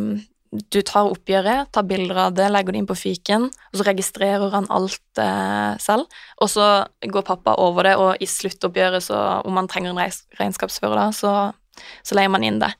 [0.51, 4.53] du tar oppgjøret, tar bilder av det, legger det inn på fiken, og så registrerer
[4.53, 6.05] han alt eh, selv.
[6.39, 6.67] Og så
[7.01, 11.33] går pappa over det, og i sluttoppgjøret, så om man trenger en regnskapsfører da, så,
[12.05, 12.71] så leier man inn det.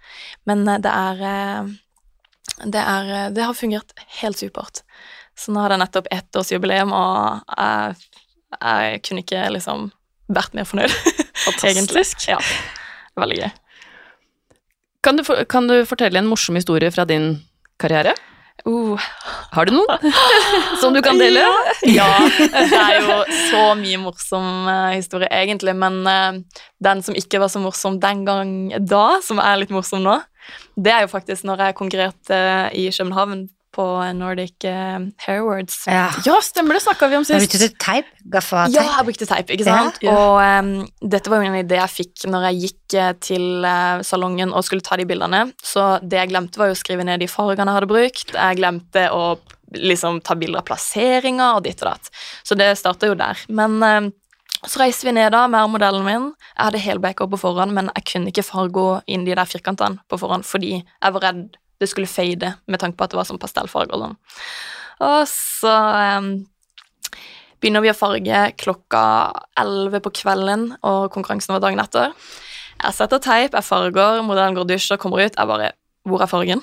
[0.48, 1.74] Men eh, det er eh,
[2.64, 4.84] det, er, eh, det har fungert helt supert.
[5.36, 7.98] Så nå har det nettopp ettårsjubileum, og jeg,
[8.56, 9.90] jeg kunne ikke liksom
[10.32, 10.94] vært mer fornøyd.
[11.46, 12.30] Fantastisk.
[12.30, 12.40] Ja.
[13.20, 13.52] Veldig gøy.
[15.06, 17.36] Kan du, kan du fortelle en morsom historie fra din
[17.82, 18.16] karriere?
[18.66, 18.98] Uh,
[19.54, 20.14] Har du noen?
[20.82, 21.44] Som du kan dele?
[22.00, 22.08] ja,
[22.40, 23.18] det er jo
[23.52, 26.40] så mye morsom eh, historie egentlig, men eh,
[26.82, 30.18] den som ikke var så morsom den gang da, som er litt morsom nå,
[30.80, 32.40] det er jo faktisk når jeg konkurrerte
[32.74, 33.86] i København på
[34.16, 35.82] Nordic eh, Hair Awards.
[35.92, 36.08] Ja.
[36.26, 37.44] Ja, stemmer det, snakka vi om sist.
[37.44, 38.12] brukte du teip?
[38.32, 38.76] Gaffateip?
[38.78, 40.00] Ja, jeg brukte teip, ikke sant?
[40.04, 40.16] Ja, ja.
[40.16, 44.04] Og um, dette var jo en idé jeg fikk når jeg gikk eh, til uh,
[44.06, 45.46] salongen og skulle ta de bildene.
[45.64, 48.36] Så det jeg glemte, var jo å skrive ned de fargene jeg hadde brukt.
[48.36, 49.24] Jeg glemte å
[49.76, 52.14] liksom ta bilder av plasseringer og ditt og datt.
[52.48, 53.42] Så det starta jo der.
[53.52, 54.14] Men em,
[54.66, 56.32] så reiste vi ned da med modellen min.
[56.56, 60.20] Jeg hadde helbackup på forhånd, men jeg kunne ikke farge inn de der firkantene på
[60.22, 63.42] forhånd fordi jeg var redd det skulle fade med tanke på at det var sånn
[63.42, 64.18] pastellfarger og sånn.
[65.06, 65.74] Og så
[66.20, 66.30] um,
[67.60, 69.04] begynner vi å farge klokka
[69.60, 72.16] 11 på kvelden, og konkurransen var dagen etter.
[72.76, 75.36] Jeg setter teip, jeg farger, modellen går og dusjer, kommer ut.
[75.36, 75.74] Jeg bare
[76.06, 76.62] Hvor er fargen?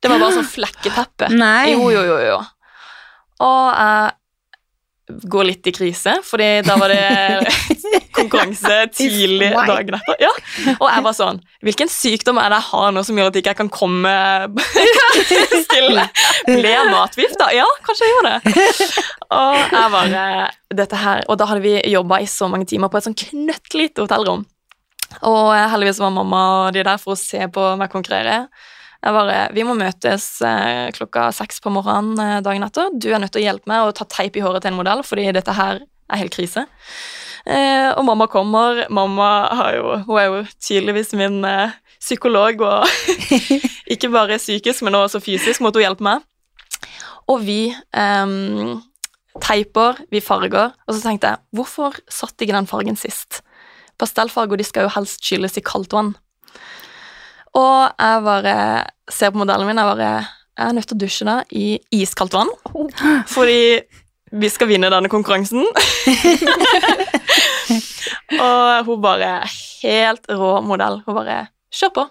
[0.00, 1.30] Det var bare sånn flekketeppe.
[1.34, 1.72] Nei.
[1.72, 2.36] Jo, jo, jo, jo.
[3.44, 4.12] Og jeg
[5.04, 7.52] går litt i krise, fordi da var det
[8.16, 10.16] konkurranse tidlig dagen etter.
[10.22, 10.30] Ja.
[10.78, 13.44] Og jeg var sånn Hvilken sykdom er det jeg har nå som gjør at jeg
[13.44, 14.14] ikke kan komme
[15.66, 16.06] stille?
[16.48, 16.90] Ble jeg
[17.40, 17.50] da?
[17.52, 18.64] Ja, kanskje jeg gjorde det.
[19.34, 20.24] Og jeg bare
[20.74, 24.04] Dette her Og da hadde vi jobba i så mange timer på et sånn knøttlite
[24.04, 24.44] hotellrom.
[25.24, 28.46] Og heldigvis var mamma og de der for å se på meg konkurrere.
[29.04, 32.88] Jeg bare, Vi må møtes eh, klokka seks på morgenen eh, dagen etter.
[32.96, 35.04] Du er nødt til å hjelpe meg å ta teip i håret til en modell,
[35.04, 36.64] fordi dette her er helt krise.
[37.44, 38.86] Eh, og mamma kommer.
[38.88, 39.28] Mamma
[39.76, 41.44] jo, hun er jo tydeligvis min
[42.00, 42.88] psykolog, og
[43.92, 46.24] ikke bare psykisk, men også fysisk måtte hun hjelpe meg.
[47.28, 47.60] Og vi
[47.96, 48.80] em,
[49.44, 53.42] teiper, vi farger, og så tenkte jeg, hvorfor satt ikke den fargen sist?
[54.00, 56.14] Pastellfarger de skal jo helst skylles i kaldt vann.
[57.54, 58.56] Og jeg bare
[59.10, 60.14] ser på modellen min, jeg bare
[60.54, 62.50] jeg er nødt til å dusje da i iskaldt vann.
[63.26, 63.82] Fordi
[64.34, 65.64] vi skal vinne denne konkurransen.
[68.44, 69.40] og hun bare
[69.84, 71.02] Helt rå modell.
[71.04, 72.04] Hun bare Kjør på.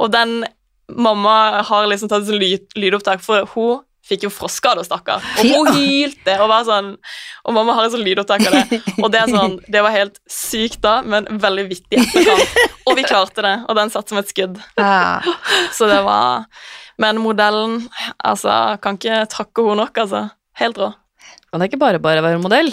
[0.00, 0.44] Og den
[0.86, 5.24] Mamma har liksom tatt lyd, lydopptak, for hun fikk jo frostskader, stakkar.
[5.42, 6.92] Og hun hylte og var sånn
[7.46, 8.80] Og mamma har et sånt lydopptak av det.
[9.02, 12.60] Og det er sånn, det var helt sykt da, men veldig vittig etterkant.
[12.86, 14.60] Og vi klarte det, og den satt som et skudd.
[14.78, 15.18] Ja.
[15.74, 16.46] Så det var
[17.02, 17.82] Men modellen,
[18.24, 20.22] altså, kan ikke takke henne nok, altså.
[20.56, 20.94] Helt rå.
[21.50, 22.72] Kan det ikke bare bare være modell?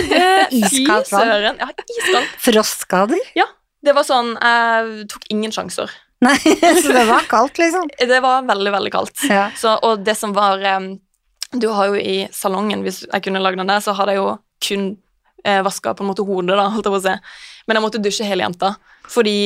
[0.62, 1.60] Iskaldt vann.
[1.60, 2.34] Ja, iskaldt.
[2.44, 3.20] Frostskader?
[3.84, 5.92] Det var sånn Jeg tok ingen sjanser.
[6.24, 6.34] Nei,
[6.82, 7.86] så det var kaldt, liksom.
[8.10, 9.22] Det var veldig, veldig kaldt.
[9.30, 9.48] Ja.
[9.56, 10.58] Så, og det som var
[11.54, 14.32] Du har jo i salongen, hvis jeg kunne lagd den der, så hadde jeg jo
[14.66, 14.88] kun
[15.46, 17.14] eh, vaska på en måte hodet, da, holdt jeg på å si.
[17.68, 18.74] Men jeg måtte dusje hele jenta,
[19.08, 19.36] fordi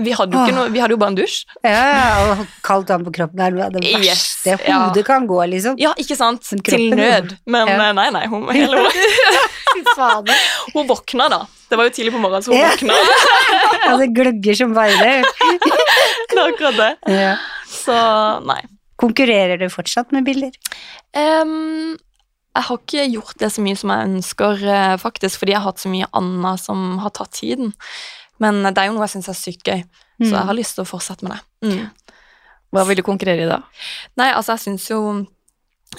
[0.00, 1.42] vi hadde jo, noe, vi hadde jo bare en dusj.
[1.68, 4.78] Ja, og kaldt vann på kroppen er det Yes, verste ja.
[4.86, 5.76] hodet kan gå, liksom.
[5.78, 6.48] Ja, ikke sant?
[6.64, 7.34] Til nød.
[7.44, 7.74] Men Ja.
[7.90, 10.40] eh, nei, nei, hun, hele, Fy fader.
[10.72, 11.42] hun våkna da.
[11.72, 13.98] Det var jo tidlig på morgenen, så hun våkna.
[14.02, 15.14] Det gløgger som bare det.
[16.36, 16.90] Er akkurat det.
[17.16, 17.34] Ja.
[17.72, 17.96] Så
[18.44, 18.60] nei.
[19.00, 20.52] Konkurrerer du fortsatt med bilder?
[21.16, 21.94] Um,
[22.52, 25.70] jeg har ikke gjort det så mye som jeg ønsker, eh, faktisk, fordi jeg har
[25.72, 27.72] hatt så mye annet som har tatt tiden.
[28.42, 29.82] Men det er jo noe jeg syns er sykt gøy,
[30.20, 30.36] så Mm.
[30.36, 31.72] jeg har lyst til å fortsette med det.
[31.72, 31.88] Mm.
[32.72, 33.62] Hva vil du konkurrere i da?
[34.20, 35.00] Nei, altså, jeg syns jo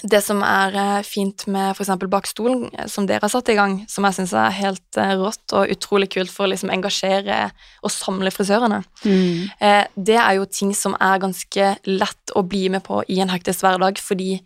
[0.02, 1.92] det som er eh, fint med f.eks.
[2.10, 5.14] Bak stolen, eh, som dere har satt i gang, som jeg syns er helt eh,
[5.20, 7.52] rått og utrolig kult for å liksom engasjere
[7.84, 9.50] og samle frisørene, Mm.
[9.60, 13.30] eh, det er jo ting som er ganske lett å bli med på i en
[13.30, 14.42] hektisk hverdag, fordi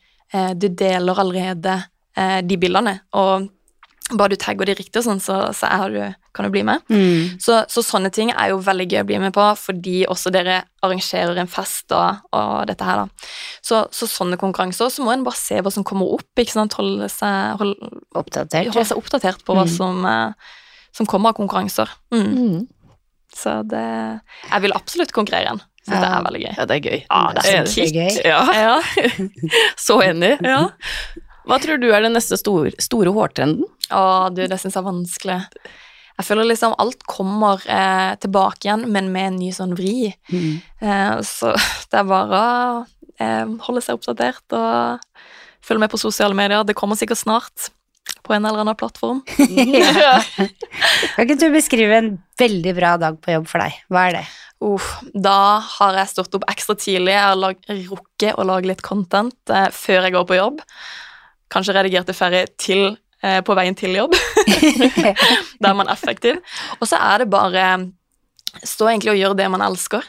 [0.60, 1.86] du deler allerede
[2.18, 3.48] eh, de bildene, og
[4.16, 6.00] bare du tagger de riktig sånn, så, så du,
[6.34, 6.80] kan du bli med.
[6.88, 7.40] Mm.
[7.44, 10.62] Så, så sånne ting er jo veldig gøy å bli med på, fordi også dere
[10.86, 13.28] arrangerer en fest og, og dette her, da.
[13.66, 16.78] Så, så sånne konkurranser, så må en bare se hva som kommer opp, ikke sant,
[16.80, 17.76] holde seg, hold,
[18.16, 18.72] Oppdatert.
[18.72, 19.76] holde seg oppdatert på hva Mm.
[19.76, 20.54] som, eh,
[20.96, 21.90] som kommer av konkurranser.
[22.16, 22.28] Mm.
[22.38, 22.68] Mm.
[23.36, 23.84] Så det
[24.52, 25.60] Jeg vil absolutt konkurrere igjen.
[25.88, 26.54] Så det er veldig gøy.
[26.58, 26.98] Ja, det er gøy.
[27.08, 28.16] Ja, det er så er gøy.
[28.26, 28.80] Ja, Ja.
[29.88, 30.38] så enig.
[30.44, 30.68] ja.
[31.48, 33.68] Hva tror du er den neste store, store hårtrenden?
[33.96, 34.04] Å,
[34.36, 35.38] du, det syns jeg er vanskelig.
[36.18, 40.10] Jeg føler liksom alt kommer eh, tilbake igjen, men med en ny sånn vri.
[40.34, 40.60] Mm.
[40.82, 41.54] Eh, så
[41.92, 42.84] det er bare å
[43.22, 45.04] eh, holde seg oppdatert og
[45.68, 46.66] følge med på sosiale medier.
[46.68, 47.70] Det kommer sikkert snart
[48.28, 49.22] på en eller annen plattform.
[49.38, 50.18] Ja.
[51.16, 53.80] Kan ikke du beskrive en veldig bra dag på jobb for deg?
[53.92, 54.26] Hva er det?
[54.58, 57.14] Uh, da har jeg stått opp ekstra tidlig.
[57.14, 60.64] Jeg har rukket å lage litt content eh, før jeg går på jobb.
[61.54, 64.16] Kanskje redigerte ferdig til, eh, på veien til jobb.
[65.62, 66.42] Da er man effektiv.
[66.80, 67.66] Og så er det bare
[68.64, 70.06] stå egentlig og gjøre det man elsker.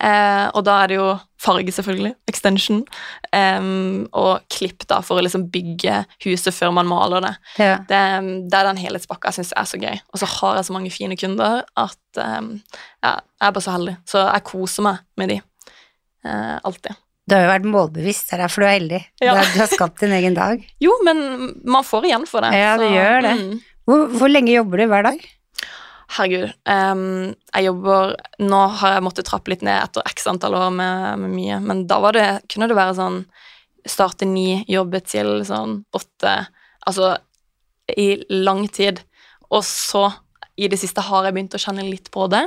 [0.00, 1.08] Eh, og da er det jo
[1.40, 2.14] farge, selvfølgelig.
[2.28, 2.84] Extension.
[3.36, 7.34] em, og klipp, da, for å liksom bygge huset før man maler det.
[7.60, 7.76] Ja.
[7.88, 8.00] Det,
[8.50, 10.00] det er den helhetspakka jeg syns er så gøy.
[10.12, 12.54] Og så har jeg så mange fine kunder at em,
[13.04, 13.96] ja, jeg er bare så heldig.
[14.08, 15.38] Så jeg koser meg med de.
[16.24, 16.96] Eh, alltid.
[17.30, 18.98] Du har jo vært målbevisst, det er derfor du er heldig.
[19.22, 19.34] Ja.
[19.38, 20.64] Du har- skapt din egen dag.
[20.84, 21.20] Jo, men
[21.64, 22.50] man får igjen for det.
[22.58, 23.34] Ja, du gjør det.
[23.38, 23.60] mm.
[23.86, 25.22] Hvor, hvor lenge jobber du hver dag?
[26.10, 26.50] Herregud.
[26.66, 27.02] um,
[27.54, 31.30] jeg jobber Nå har jeg måttet trappe litt ned etter x antall år med, med
[31.36, 33.20] mye, men da var det, kunne det være sånn
[33.86, 36.32] Starte ni, jobbe til sånn åtte
[36.86, 37.12] Altså
[37.96, 39.00] i lang tid.
[39.50, 40.04] Og så,
[40.60, 42.42] i det siste, har jeg begynt å kjenne litt på det.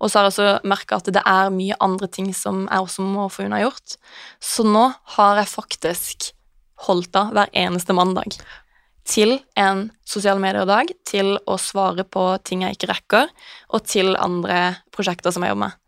[0.00, 3.04] Og så har jeg også merka at det er mye andre ting som jeg også
[3.04, 3.98] må få unnagjort.
[4.40, 6.30] Så nå har jeg faktisk
[6.86, 8.38] holdt av hver eneste mandag
[9.08, 13.30] til en sosiale medier-dag, til å svare på ting jeg ikke rekker,
[13.72, 15.78] og til andre prosjekter som jeg jobber med.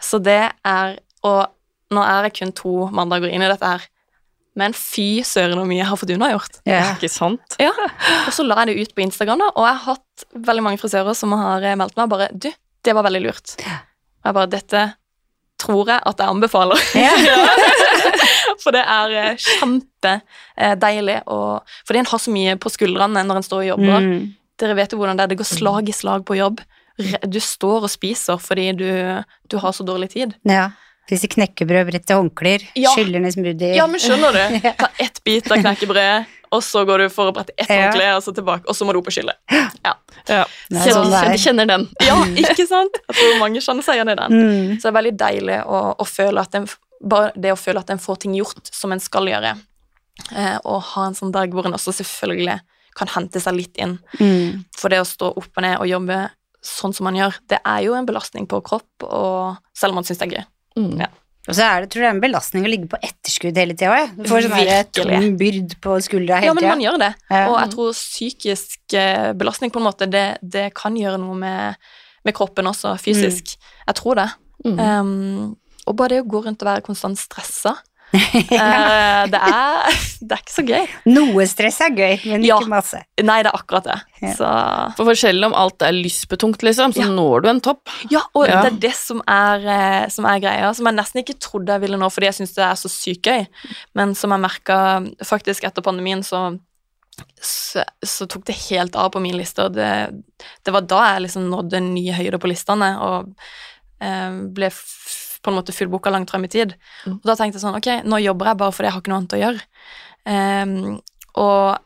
[0.00, 1.44] Så det er Og
[1.92, 3.82] nå er jeg kun to mandager inn i dette her,
[4.60, 6.60] men fy søren hvor mye jeg har fått unnagjort.
[6.68, 6.94] Yeah.
[6.94, 7.56] Ikke sant?
[7.62, 7.72] Ja.
[8.26, 10.80] Og så la jeg det ut på Instagram, da, og jeg har hatt veldig mange
[10.82, 12.50] frisører som har eh, meldt meg bare Du,
[12.84, 13.54] det var veldig lurt.
[13.60, 14.88] Og jeg bare Dette
[15.60, 16.84] tror jeg at jeg anbefaler.
[18.62, 23.46] For det er eh, kjempedeilig og Fordi en har så mye på skuldrene når en
[23.46, 24.06] står og jobber.
[24.06, 24.28] Mm.
[24.60, 25.32] Dere vet jo hvordan det er.
[25.32, 26.60] Det går slag i slag på jobb.
[27.00, 28.88] Du står og spiser fordi du,
[29.48, 30.36] du har så dårlig tid.
[30.48, 30.70] ja.
[31.10, 32.92] Spiser knekkebrød, bretter håndklær, Ja.
[32.94, 33.74] skyller ned smoothie.
[33.74, 34.60] Ja, men skjønner du?
[34.78, 37.88] Ta ett bit av knekkebrød, og så går du for å brette ett Ja.
[37.88, 39.34] håndkle, og så tilbake, og så må du opp og skylle.
[39.50, 39.94] Ja,
[40.28, 40.44] Ja.
[40.70, 41.34] Sånn det er.
[41.34, 41.88] kjenner, kjenner den.
[42.06, 43.00] ja ikke sant?
[43.08, 44.30] Jeg tror mange kjenner seg igjen i den.
[44.38, 44.76] Mm.
[44.78, 46.68] Så det er veldig deilig å, å føle at en,
[47.02, 49.56] bare det å føle at en får ting gjort som en skal gjøre,
[50.36, 52.60] eh, og ha en sånn dag hvor en også selvfølgelig
[52.94, 53.98] kan hente seg litt inn.
[54.20, 54.64] Mm.
[54.76, 56.30] For det å stå opp og ned og jobbe
[56.62, 60.04] sånn som man gjør, det er jo en belastning på kropp, og selv om man
[60.04, 60.44] syns det er gøy.
[60.80, 61.00] Mm.
[61.04, 61.10] Ja.
[61.48, 64.10] Og så er det, tror jeg, en belastning å ligge på etterskudd hele tida òg.
[64.18, 64.90] Du får sånn Virkelig.
[64.94, 66.74] tung byrd på skuldra Ja, men tida.
[66.74, 67.08] man gjør det.
[67.40, 71.80] Og jeg tror psykisk eh, belastning på en måte, det, det kan gjøre noe med,
[72.28, 73.56] med kroppen også, fysisk.
[73.86, 74.28] Jeg tror det.
[74.68, 74.78] Mm.
[74.78, 75.56] Um,
[75.88, 77.72] og bare det å gå rundt og være konstant stressa,
[78.16, 80.86] eh, det, er, det er ikke så gøy.
[81.12, 82.56] Noe stress er gøy, men Ja.
[82.58, 83.00] ikke masse.
[83.22, 83.98] Nei, det er akkurat det.
[84.20, 84.32] Ja.
[84.38, 84.48] Så
[84.98, 87.10] For forskjellen om alt er lystbetungt, liksom, så Ja.
[87.14, 87.88] når du en topp.
[88.10, 88.62] Ja, og Ja.
[88.64, 91.80] det er det som er, eh, som er greia, som jeg nesten ikke trodde jeg
[91.86, 93.46] ville nå, fordi jeg syns det er så sykt gøy,
[93.94, 94.80] men som jeg merka
[95.24, 96.58] faktisk etter pandemien, så,
[97.40, 99.90] så, så tok det helt av på min liste, og det,
[100.64, 103.34] det var da jeg liksom nådde nye høyder på listene, og
[104.00, 104.70] eh, ble
[105.42, 106.74] på en måte fullboka langt frem i tid.
[107.06, 107.14] Mm.
[107.18, 109.20] Og da tenkte jeg sånn, ok, nå jobber jeg bare fordi jeg har ikke noe
[109.22, 109.60] annet å gjøre.
[110.26, 111.00] Um,
[111.40, 111.78] og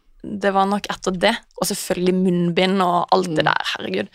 [0.42, 3.52] det var nok etter det, og selvfølgelig munnbind og alt det Mm.
[3.52, 4.08] der, herregud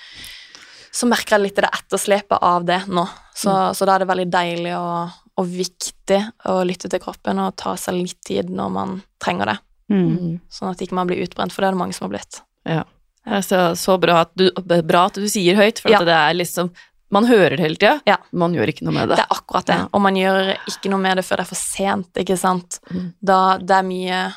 [0.91, 3.04] så merker jeg litt det etterslepet av det nå.
[3.36, 3.75] Så, Mm.
[3.78, 7.75] så da er det veldig deilig og, og viktig å lytte til kroppen og ta
[7.78, 9.58] seg litt tid når man trenger det.
[9.91, 10.39] Mm.
[10.49, 12.41] Sånn at ikke man blir utbrent, for det er det mange som har blitt.
[12.65, 12.84] Ja.
[13.23, 14.49] Det så, så bra, at du,
[14.82, 15.99] bra at du sier høyt, for Ja.
[15.99, 16.71] at det er liksom
[17.12, 18.17] Man hører det hele tida, Ja.
[18.32, 19.15] man gjør ikke noe med det.
[19.17, 19.76] Det er akkurat det.
[19.80, 19.88] Ja.
[19.93, 22.80] Og man gjør ikke noe med det før det er for sent, ikke sant.
[22.91, 23.13] Mm.
[23.24, 24.34] Da det er mye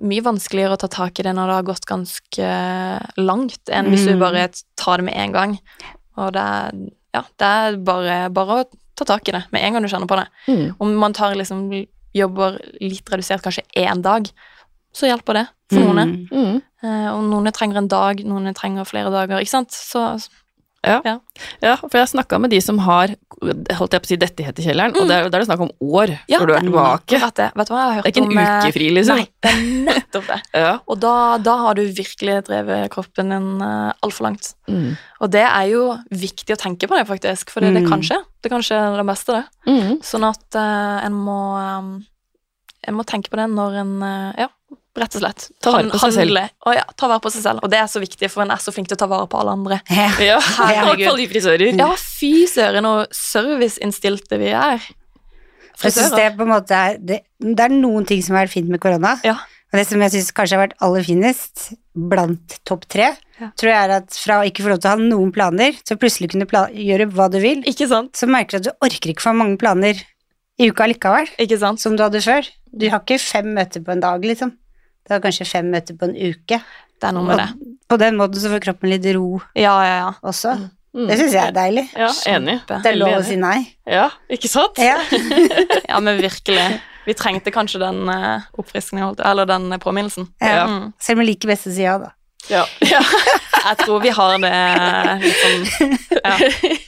[0.00, 2.50] mye vanskeligere å ta tak i det når det har gått ganske
[3.18, 4.20] langt, enn hvis du Mm.
[4.20, 5.58] bare tar det med en gang.
[6.16, 6.70] Og det er,
[7.14, 8.64] ja, det er bare, bare å
[8.96, 10.26] ta tak i det med en gang du kjenner på det.
[10.48, 10.76] Mm.
[10.80, 14.30] Om man tar liksom jobber litt redusert, kanskje én dag,
[14.94, 16.28] så hjelper det for noen.
[16.30, 16.32] Mm.
[16.32, 16.62] Mm.
[16.82, 19.70] Eh, og noen trenger en dag, noen trenger flere dager, ikke sant.
[19.70, 20.28] Så
[20.82, 23.10] Ja, for jeg snakka med de som har
[23.76, 25.02] holdt jeg på å si dette heter i kjelleren, Mm.
[25.02, 27.20] og er, det er det snakk om år Ja, før du er det tilbake.
[27.20, 27.48] vet, det.
[27.56, 29.16] vet du hva jeg har hørt Det er ikke en om eh, ukefri, liksom.
[29.20, 30.40] Nei, det er nettopp det.
[30.64, 30.72] Ja.
[30.88, 34.54] Og da, da har du virkelig drevet kroppen din uh, altfor langt.
[34.68, 34.96] Mm.
[35.20, 37.88] Og det er jo viktig å tenke på det, faktisk, for det Mm.
[37.88, 38.18] kan skje.
[38.42, 39.44] Det kan skje det beste, det.
[39.68, 40.00] Mm.
[40.02, 42.04] Sånn at uh, en må um,
[42.88, 44.46] En må tenke på det når en uh, Ja,
[45.00, 45.46] rett og slett.
[45.64, 46.40] Ta vare på seg selv.
[46.68, 47.62] Oh, ja, ta vare på seg selv.
[47.64, 49.40] Og det er så viktig, for en er så flink til å ta vare på
[49.40, 49.80] alle andre.
[49.90, 50.08] Ja.
[50.30, 51.24] Ja, Herregud.
[51.32, 51.72] frisører.
[51.80, 54.82] Ja, fy søren, og serviceinnstilte vi er.
[55.80, 58.52] Jeg synes det på en måte er det, det er noen ting som har vært
[58.58, 59.14] fint med korona.
[59.24, 59.38] Ja.
[59.70, 63.48] Og det som jeg syns kanskje har vært aller finest, blant topp tre, Ja.
[63.56, 65.96] tror jeg er at fra å ikke få lov til å ha noen planer, til
[65.96, 66.44] å plutselig kunne
[66.76, 68.12] gjøre hva du vil, Ikke sant?
[68.18, 69.96] så merker du at du orker ikke for mange planer
[70.60, 71.80] i uka likevel, Ikke sant?
[71.80, 72.44] som du hadde før.
[72.76, 74.52] Du har ikke fem møter på en dag, liksom.
[75.10, 76.60] Du var kanskje fem møter på en uke.
[77.02, 77.48] Det er noe med det.
[77.90, 80.12] På den måten så får kroppen litt ro Ja, ja, ja.
[80.22, 80.52] også.
[80.94, 81.08] Mm.
[81.08, 81.84] Det syns jeg er deilig.
[81.98, 82.54] Ja, enig.
[82.68, 83.56] Det er lov å si nei.
[83.90, 84.78] Ja, ikke sant?
[84.78, 85.00] Ja.
[85.90, 86.68] Ja, men virkelig.
[87.08, 90.28] Vi trengte kanskje den uh, oppfriskningen, eller den eh, påminnelsen.
[90.38, 90.68] Ja.
[90.70, 90.92] Mm.
[91.02, 92.12] Selv om jeg liker best å si ja, da.
[92.52, 92.64] Ja.
[92.94, 93.02] Ja.
[93.60, 94.50] Jeg tror vi har det
[95.36, 96.36] sånn ja,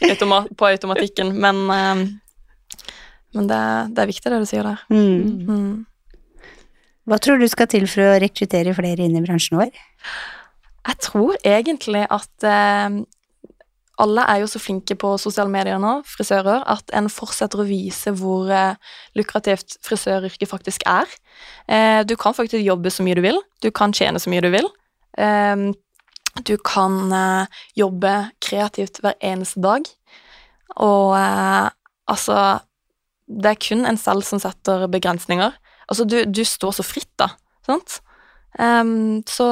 [0.08, 2.86] automa på automatikken, men, eh,
[3.34, 4.86] men det, det er viktig det du sier der.
[4.94, 5.42] Mm.
[5.50, 5.74] Mm.
[7.08, 9.72] Hva tror du skal til for å rekruttere flere inn i bransjen vår?
[10.86, 13.02] Jeg tror egentlig at eh,
[14.02, 18.14] alle er jo så flinke på sosiale medier nå, frisører, at en fortsetter å vise
[18.18, 18.78] hvor eh,
[19.18, 21.10] lukrativt frisøryrket faktisk er.
[21.70, 24.50] Eh, du kan faktisk jobbe så mye du vil, du kan tjene så mye du
[24.54, 24.70] vil.
[25.18, 25.70] Eh,
[26.48, 29.86] du kan eh, jobbe kreativt hver eneste dag.
[30.80, 31.68] Og eh,
[32.08, 32.36] altså
[33.32, 35.54] Det er kun en selv som setter begrensninger.
[35.92, 37.28] Altså, du, du står så fritt, da.
[37.68, 38.00] Sant?
[38.58, 39.48] Um, så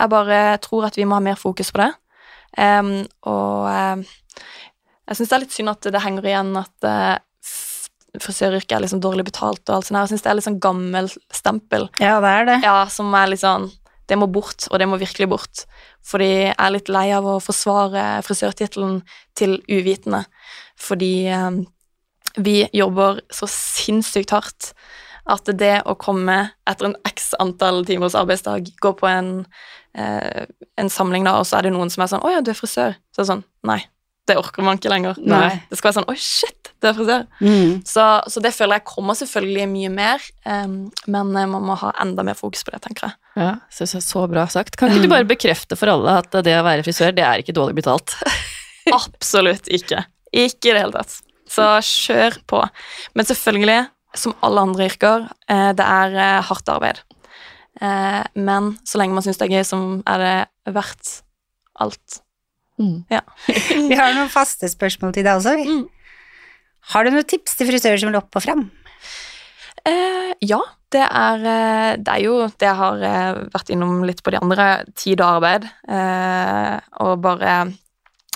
[0.00, 1.90] jeg bare tror at vi må ha mer fokus på det.
[2.58, 4.04] Um, og um,
[5.10, 7.18] jeg syns det er litt synd at det henger igjen at uh,
[8.20, 10.00] frisøryrket er liksom dårlig betalt og alt sånt.
[10.00, 12.56] Jeg syns det er litt sånn gammel stempel Ja, det er det.
[12.66, 13.68] ja, som er litt sånn
[14.10, 15.64] Det må bort, og det må virkelig bort.
[16.02, 18.96] Fordi jeg er litt lei av å forsvare frisørtittelen
[19.38, 20.24] til uvitende.
[20.80, 21.60] Fordi um,
[22.42, 24.72] vi jobber så sinnssykt hardt
[25.26, 29.46] at det å komme etter en x antall timers arbeidsdag, gå på en,
[29.94, 30.46] eh,
[30.80, 32.58] en samling da, og så er det noen som er sånn 'Å ja, du er
[32.58, 33.84] frisør.' Så er det sånn Nei,
[34.26, 35.16] det orker man ikke lenger.
[35.18, 35.62] Nei.
[35.68, 37.26] Det skal være sånn 'Oi, shit, du er frisør'.
[37.40, 37.82] Mm.
[37.84, 41.92] Så, så det føler jeg kommer selvfølgelig mye mer, um, men eh, man må ha
[42.00, 43.16] enda mer fokus på det, tenker jeg.
[43.36, 44.76] Ja, er så bra sagt.
[44.76, 47.56] Kan ikke du bare bekrefte for alle at det å være frisør, det er ikke
[47.56, 48.16] dårlig betalt?
[49.00, 50.04] Absolutt ikke.
[50.32, 51.20] Ikke i det hele tatt.
[51.50, 52.60] Så kjør på.
[53.18, 57.02] Men selvfølgelig, som alle andre yrker, eh, det er eh, hardt arbeid.
[57.80, 61.22] Eh, Men så lenge man syns det er gøy, så er det verdt
[61.80, 62.20] alt.
[62.80, 63.04] Mm.
[63.90, 65.56] Vi har noen faste spørsmål til deg også.
[65.60, 65.86] Mm.
[66.90, 68.68] Har du noen tips til frisører som vil opp og fram?
[69.86, 70.60] Eh, ja,
[70.92, 71.44] det er,
[72.00, 73.04] det er jo det jeg har
[73.52, 74.68] vært innom litt på de andre.
[74.98, 75.68] Tid og arbeid.
[75.86, 77.54] Eh, og bare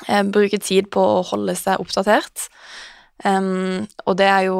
[0.06, 2.48] eh, bruke tid på å holde seg oppdatert.
[3.24, 4.58] Um, og det er jo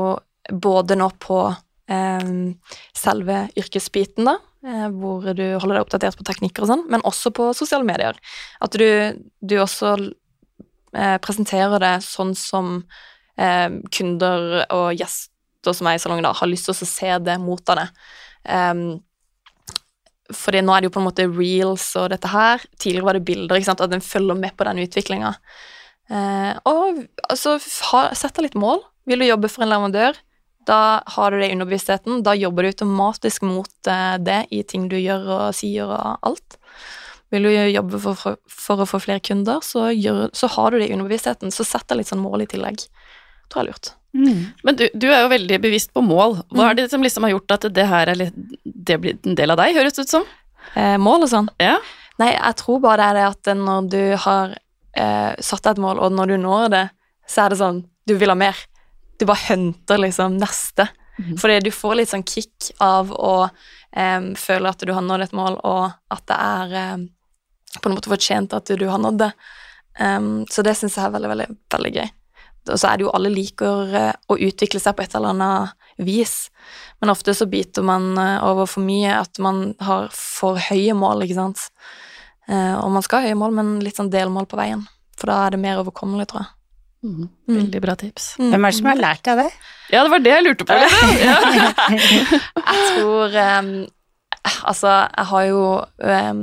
[0.53, 1.39] både nå på
[1.91, 2.55] em,
[2.97, 7.33] selve yrkesbiten, da, eh, hvor du holder deg oppdatert på teknikker og sånn, men også
[7.37, 8.19] på sosiale medier.
[8.65, 8.89] At du,
[9.41, 12.77] du også eh, presenterer det sånn som
[13.37, 15.33] eh, kunder og gjester
[15.73, 17.87] som er i salongen, da, har lyst til å se det mot det.
[18.45, 19.01] Um,
[20.33, 22.63] fordi nå er det jo på en måte reels og dette her.
[22.81, 25.35] Tidligere var det bilder, ikke sant, at den følger med på den utviklinga.
[26.13, 27.57] Eh, og altså,
[27.91, 28.83] ha, sett deg litt mål.
[29.09, 30.17] Vil du jobbe for en leverandør,
[30.69, 32.23] da har du det i underbevisstheten.
[32.27, 36.59] Da jobber du automatisk mot eh, det i ting du gjør og sier og alt.
[37.35, 40.79] Vil du jobbe for, for, for å få flere kunder, så, gjør, så har du
[40.79, 41.53] det i underbevisstheten.
[41.55, 42.87] Så sett deg litt sånn mål i tillegg.
[43.51, 43.95] Tror jeg er lurt.
[44.15, 44.43] Mm.
[44.63, 46.39] Men du, du er jo veldig bevisst på mål.
[46.55, 49.39] Hva er det som liksom har gjort at det her er litt, det blir en
[49.39, 50.29] del av deg, høres det ut som?
[50.79, 51.49] Eh, mål og sånn.
[51.63, 51.79] Ja.
[52.23, 55.83] Nei, jeg tror bare det er det at når du har eh, satt deg et
[55.83, 56.85] mål, og når du når det,
[57.27, 58.59] så er det sånn Du vil ha mer.
[59.19, 60.89] Du bare hunter liksom neste.
[61.19, 61.37] Mm.
[61.39, 65.37] Fordi du får litt sånn kick av å um, føle at du har nådd et
[65.37, 67.07] mål, og at det er um,
[67.79, 69.31] på en måte fortjent at du har nådd det.
[70.01, 72.09] Um, så det syns jeg er veldig, veldig, veldig gøy.
[72.73, 75.91] Og så er det jo alle liker eh, å utvikle seg på et eller annet
[76.01, 76.49] vis,
[77.01, 81.27] men ofte så biter man eh, over for mye, at man har for høye mål,
[81.27, 81.67] ikke sant.
[82.49, 84.87] Eh, og man skal ha høye mål, men litt sånn delmål på veien,
[85.19, 86.53] for da er det mer overkommelig, tror jeg.
[87.05, 87.29] Mm.
[87.53, 88.31] Veldig bra tips.
[88.41, 89.51] Hvem er det som har lært deg det?
[89.93, 90.79] Ja, det var det jeg lurte på.
[90.81, 91.13] Liksom.
[92.65, 93.71] Jeg tror um,
[94.69, 95.61] Altså, jeg har jo
[96.05, 96.41] um,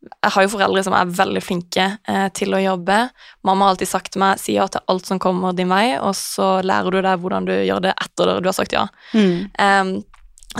[0.00, 2.96] Jeg har jo foreldre som er veldig flinke eh, til å jobbe.
[3.44, 6.14] Mamma har alltid sagt til meg si ja til alt som kommer din vei, og
[6.16, 8.86] så lærer du deg hvordan du gjør det etter du har sagt ja.
[9.12, 9.50] Mm.
[9.60, 9.92] Um,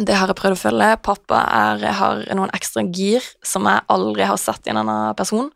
[0.05, 0.91] det har jeg prøvd å følge.
[1.03, 5.49] Pappa er, har noen ekstra gir som jeg aldri har sett i en annen person.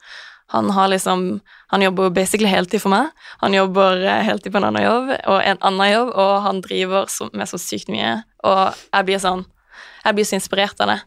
[0.54, 1.40] Han har liksom
[1.74, 3.08] Han jobber basically heltid for meg.
[3.42, 7.08] Han jobber eh, heltid på en annen jobb og en annen jobb, og han driver
[7.10, 8.20] så, med så sykt mye.
[8.46, 9.42] Og jeg blir sånn
[10.04, 11.00] Jeg blir så inspirert av det.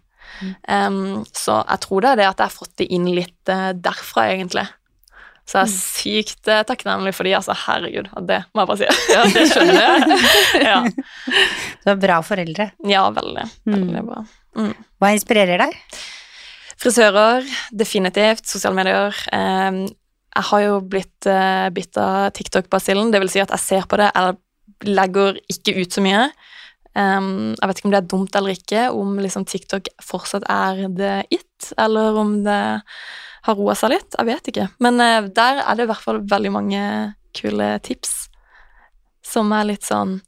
[0.69, 3.71] Em, så jeg tror det er det at jeg har fått det inn litt eh,
[3.73, 4.65] derfra, egentlig.
[5.47, 7.55] Så jeg er sykt eh, takknemlig for de, altså.
[7.55, 8.89] Herregud, det må jeg bare si.
[9.15, 10.19] ja, det skjønner jeg.
[10.67, 10.77] ja.
[11.85, 12.69] Du har bra foreldre.
[12.91, 13.47] ja, veldig.
[13.71, 14.11] Veldig Mm.
[14.11, 14.25] bra.
[14.57, 14.73] Mm.
[14.99, 15.79] Hva inspirerer deg?
[16.77, 18.45] Frisører, definitivt.
[18.45, 19.15] Sosiale medier.
[19.31, 23.09] Jeg har jo blitt uh, bitt av TikTok-basillen.
[23.09, 24.37] Det vil si at jeg ser på det, eller
[24.85, 26.27] legger ikke ut så mye.
[26.97, 31.11] Jeg vet ikke om det er dumt eller ikke, om liksom TikTok fortsatt er det
[31.33, 32.61] it, eller om det
[33.47, 34.17] har roa seg litt.
[34.17, 34.67] Jeg vet ikke.
[34.83, 36.81] Men eh, der er det i hvert fall veldig mange
[37.37, 38.27] kule tips
[39.27, 40.21] som er litt sånn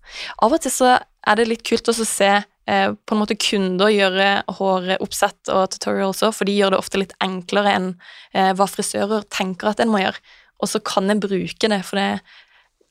[0.44, 3.89] Av og til så er det litt kult å se eh, på en måte kunder
[3.93, 4.27] gjøre
[4.60, 7.88] håroppsett og tutorials òg, for de gjør det ofte litt enklere enn
[8.34, 10.21] eh, hva frisører tenker at en må gjøre.
[10.60, 12.19] Og så kan en bruke det, for det,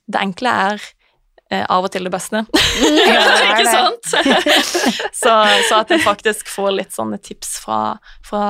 [0.09, 0.81] det enkle er
[1.53, 2.45] eh, av og til det beste.
[3.09, 4.11] Ja, det ikke sant?
[5.21, 5.35] så,
[5.69, 8.43] så at en faktisk får litt sånne tips fra, fra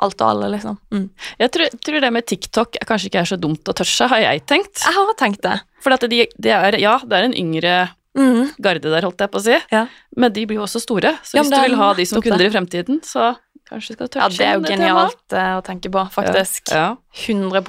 [0.00, 0.78] alt og alle, liksom.
[0.94, 1.06] Mm.
[1.40, 4.44] Jeg tror, tror det med TikTok kanskje ikke er så dumt å tørse, har jeg
[4.48, 4.84] tenkt.
[4.84, 5.58] Jeg har tenkt det.
[5.84, 7.74] For at de, de er, ja, det er en yngre
[8.18, 8.48] Mm.
[8.58, 9.56] garde der, holdt jeg på å si.
[9.70, 9.84] Ja.
[10.16, 12.20] Men de blir jo også store, så Ja, hvis du er vil ha de som
[12.20, 12.24] det.
[12.26, 13.36] kunder i fremtiden, så
[13.70, 15.60] kanskje skal du touche det er jo genialt tema.
[15.60, 16.72] å tenke på, faktisk.
[16.74, 16.96] Ja.
[17.14, 17.62] 100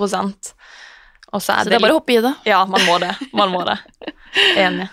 [1.34, 2.34] Og så Så er det er bare å hoppe i det.
[2.46, 3.14] Ja, man må det.
[3.34, 3.78] Man må det.
[4.58, 4.90] Enig.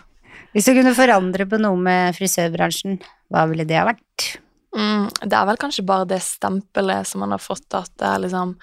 [0.54, 3.00] Hvis du kunne forandre på noe med frisørbransjen,
[3.32, 4.38] hva ville det ha vært?
[4.76, 8.22] Mm, det er vel kanskje bare det stempelet som man har fått, at det er
[8.24, 8.54] liksom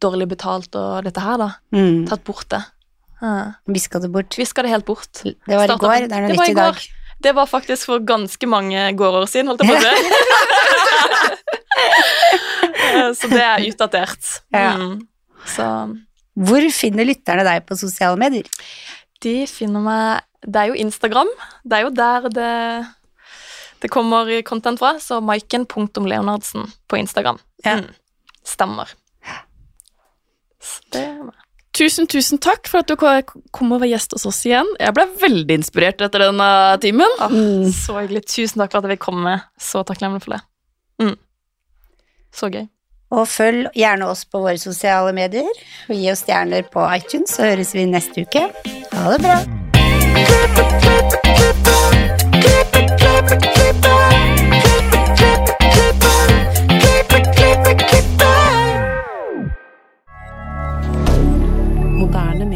[0.00, 1.50] dårlig betalt og dette her, da.
[1.74, 2.06] Mm.
[2.08, 2.62] Tatt bort det.
[3.20, 3.52] Ja.
[3.66, 4.36] Viska det bort.
[4.38, 5.22] Viska det helt bort.
[5.24, 6.76] Det var i Startet- går, det er noe det nytt i dag.
[7.22, 9.94] Det var faktisk for ganske mange gårder siden, holdt jeg på å si.
[13.20, 14.28] Så det er utdatert.
[14.52, 14.74] Ja.
[14.76, 15.00] Mm.
[15.46, 15.64] Så
[16.36, 18.48] Hvor finner lytterne deg på sosiale medier?
[19.24, 21.30] de finner meg Det er jo Instagram.
[21.64, 22.50] Det er jo der det,
[23.82, 24.92] det kommer content fra.
[25.02, 27.40] Så maiken.leonardsen på Instagram.
[27.64, 27.80] Ja.
[27.80, 27.88] Mm.
[28.46, 28.92] Stemmer.
[30.92, 31.45] Det er meg.
[31.76, 34.68] Tusen, tusen takk for at du kom og var gjest hos oss igjen.
[34.80, 36.48] Jeg ble veldig inspirert etter denne
[36.80, 37.18] timen.
[37.20, 37.66] Mm.
[37.74, 38.24] Så hyggelig.
[38.32, 39.34] Tusen takk for at jeg fikk komme.
[39.60, 40.40] Så takknemlig for det.
[41.04, 41.16] Mm.
[42.32, 42.64] Så gøy.
[43.12, 45.46] Og følg gjerne oss på våre sosiale medier,
[45.86, 48.48] og gi oss stjerner på iTunes, så høres vi neste uke.
[48.96, 49.38] Ha det bra.
[49.44, 50.96] Moderne